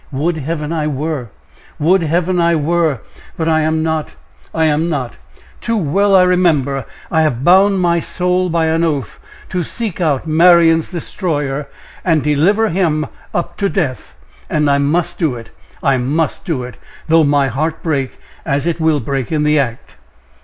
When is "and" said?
12.03-12.23, 14.49-14.71